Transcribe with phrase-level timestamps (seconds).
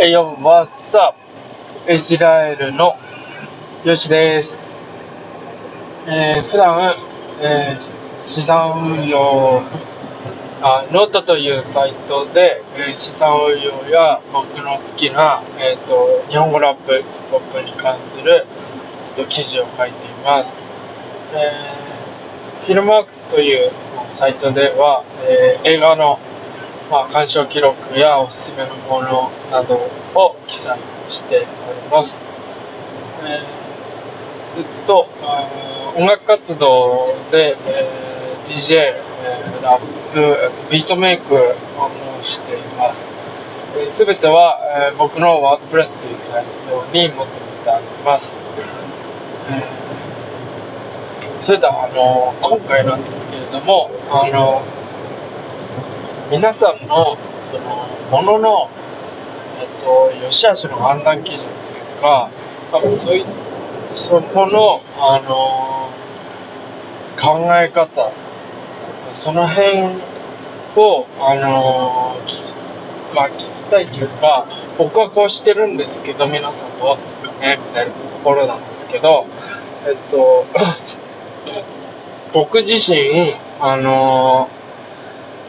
[0.00, 1.18] えよ、What's up?
[1.92, 2.96] イスラエルの
[3.84, 4.78] ヨシです。
[6.06, 6.94] えー、普段、
[7.40, 9.60] えー、資産運用、
[10.62, 18.46] あ、ノートというサイトで、えー資産運用や僕の好きな、えー、と日本語ラップ、ヒップホップに関する、
[19.10, 20.62] えーと記事を書いています。
[21.32, 23.72] えー、 Filmarks という
[24.12, 26.20] サイトでは、えー映画の
[26.90, 29.74] まあ、鑑賞記録やおすすめのものなど
[30.14, 30.78] を記載
[31.10, 32.22] しております。
[33.22, 35.06] えー、ずっと、
[35.96, 41.54] 音楽活動で、えー DJ、えーラップ、ビートメイクを
[42.22, 43.00] しています。
[43.94, 44.58] すべては、
[44.90, 48.34] えー僕の WordPress というサイトに求めてあります。
[49.50, 49.78] えー
[51.40, 54.62] それでは、あの今回なんですけれども、あの
[56.30, 57.16] 皆さんの
[57.50, 58.70] そのものの、
[59.58, 61.48] えっと、良し悪しの判断基準とい
[61.98, 62.30] うか、
[62.70, 63.24] 多分そうい
[63.94, 65.90] そこの、あの
[67.18, 68.12] 考え方、
[69.14, 70.02] その辺
[70.76, 72.16] を、あの
[73.14, 79.24] まあ、聞きたいというか、僕はこうしてるんですけど、皆さんどうですかねみたいなところなんですけど、
[79.86, 80.44] えっと、
[82.34, 84.50] 僕自身、あの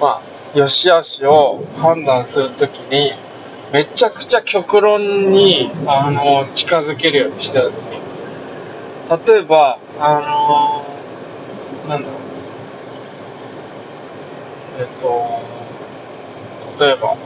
[0.00, 3.12] まあ、良し悪しを判断するときに、
[3.72, 7.98] めちゃくちゃ極論に、あの近づけるようにしてるんですよ。
[9.26, 12.20] 例えば、あのなんだろう。
[14.78, 17.16] えっと、例えば、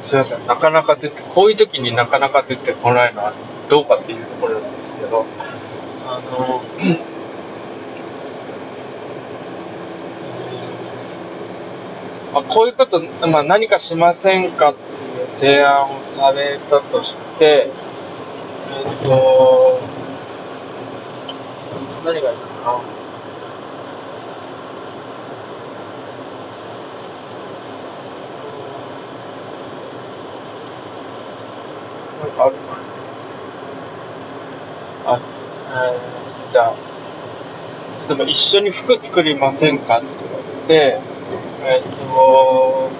[0.00, 3.34] すいません、なかなか出て、こういう時になかなか出てこないのは
[3.70, 5.24] どうかっていうところなんですけど、
[6.06, 6.60] あの、
[12.34, 14.84] まあ、こういうこと、まあ、何かしませんかってい
[15.24, 17.70] う提案をされたとして、
[18.70, 19.78] えっと、
[22.04, 22.82] 何がいいかな？
[32.20, 32.60] なんかあるか
[35.04, 35.12] な？
[35.14, 35.20] あ、
[35.68, 36.74] えー、じゃあ、
[38.08, 41.13] 例えば一緒に服作りませんかって言われて、
[41.66, 42.90] えっと、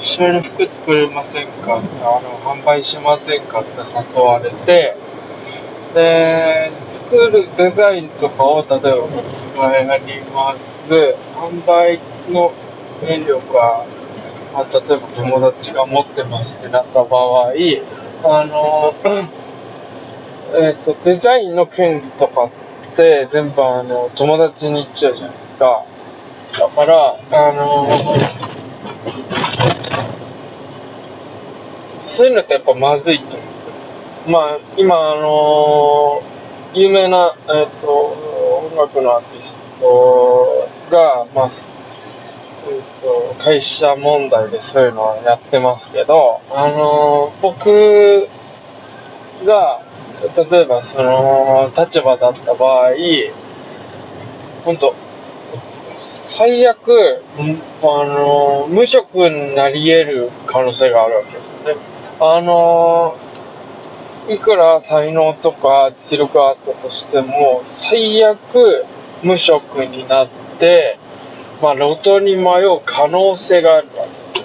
[0.00, 4.96] 一緒に服作りませんか、あの、販売しませんかって誘われて、
[5.92, 10.88] で、作るデザインとかを、例えば僕がやります。
[11.34, 12.00] 販売
[12.30, 12.52] の
[13.00, 13.84] 権力は、
[14.52, 17.52] まあ、例えば友達が持ってますってなった場合、
[18.24, 18.94] あの、
[20.54, 25.84] えっ、と、デザインの権利とかって全部あの、友達に行っちゃうじゃないですか。
[26.58, 27.88] だから、あの、
[32.04, 33.74] そういうのってやっぱまずいと思うんですよ。
[34.26, 36.22] まあ、今あの
[36.74, 41.50] 有名な、えっ、と、音楽のアーティストが、まあ、
[42.68, 48.28] えっと、会社問題でそういうのはやってますけど、あの僕
[49.44, 49.82] が、
[50.22, 52.92] 例えばその立場だった場合、
[54.64, 54.94] 本当
[55.94, 57.22] 最悪、
[57.82, 61.80] あの無職になり得る可能性があるわけですよね。
[62.20, 63.16] あの
[64.28, 68.38] いくら才能とか実力があったとしても、最悪
[69.22, 70.28] 無職になっ
[70.58, 70.98] て、
[71.60, 74.44] まあ、路頭に迷う可能性があるわけですよ。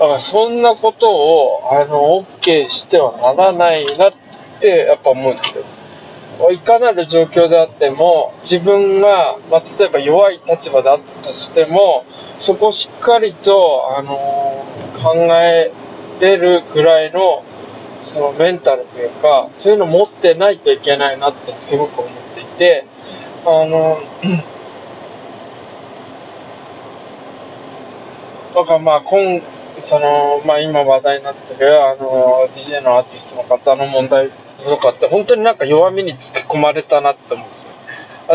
[0.00, 4.21] だから、そんなことを、あの、OK してはならないなって、
[4.62, 5.64] ってやっぱ思うんですよ。
[6.52, 12.04] いかなる状況であっても、自分が、まあ、例えば弱い立場であったとしても、
[12.38, 14.64] そこをしっかりと、あの
[15.02, 15.72] 考え
[16.20, 17.42] れるくらいの、
[18.00, 22.86] そのメンタルというか、そういうの持ってないといけないなってすごく思っていて、
[23.44, 23.98] あの、
[28.54, 29.42] だからまあ今、
[29.82, 34.30] その、まあ今話題になってる、あの、DJ のアーティストの方の問題
[34.64, 37.68] とかって、本当になんか弱みにつけ込まれたなって思うんですよ。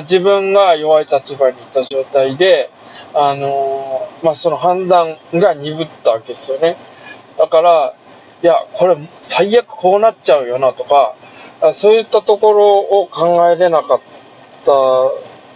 [0.02, 2.70] 自分が弱い立場にいた状態で、
[3.14, 6.78] あの、まあその判断が鈍ったわけですよね。
[7.38, 7.96] だから、
[8.44, 11.16] いや、これ最悪こうなっちゃうよなとか、
[11.74, 14.02] そういったところを考えれなかっ
[14.64, 14.72] た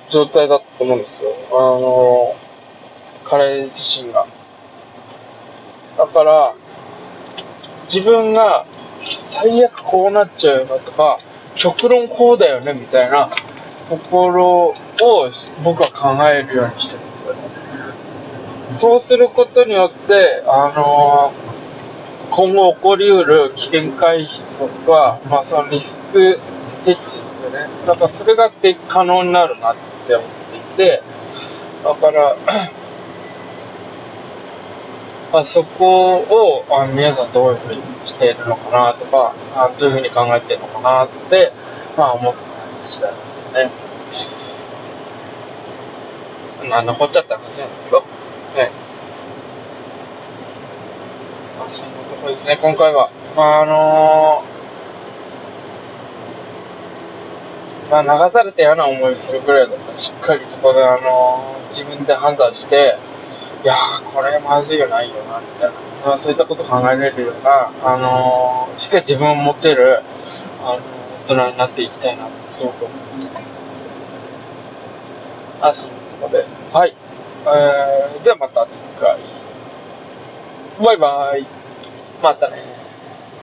[0.09, 1.29] 状態だったと思うんですよ。
[1.51, 2.35] あの、
[3.25, 4.25] 彼自身が。
[5.97, 6.53] だから、
[7.93, 8.65] 自分が
[9.05, 11.19] 最悪こうなっちゃうよなとか、
[11.55, 13.29] 極論こうだよねみたいな
[13.89, 14.75] ところを
[15.63, 17.39] 僕は考えるようにしてるんですよね。
[18.73, 26.39] そうすることによって、あのー、今後起こりうる危険回避とか、まあ、そのリスク
[26.85, 27.19] ヘッジですよ
[27.51, 27.67] ね。
[27.85, 28.51] だからそれが
[28.87, 29.75] 可能になるなっ
[30.07, 31.03] て思っていて、
[31.83, 32.37] だから
[35.33, 41.53] あそこをあ皆さんどういうふうにしているのかなとか、あどういうふうに考えているのかなって、
[41.97, 43.71] まあ思った次第ですよね。
[46.69, 48.71] まあ残っちゃった話なんですけど、ね。
[51.57, 53.09] まあそんなとこですね、今回は。
[53.35, 62.97] まああのー、まあ流されたような思いするぐらいだったら、しっかりそこであのー、自分で判断して、
[63.63, 65.73] いやー、これまずいよないよな、みたいな。
[66.05, 70.01] まあ、そういったこと考えれるような、あのー、しっかり自分を持ってる、
[70.63, 70.81] あのー、
[71.25, 73.33] 大人になっていきたいなってすごく思います。
[75.61, 76.45] あ、そんなところで。
[76.73, 76.95] はい。
[77.45, 79.19] えー、ではまた次回。
[80.83, 81.45] バイバイ。
[82.23, 82.70] またね